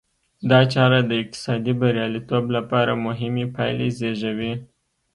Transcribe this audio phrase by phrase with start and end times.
[0.49, 4.53] دا چاره د اقتصادي بریالیتوب لپاره مهمې پایلې زېږوي.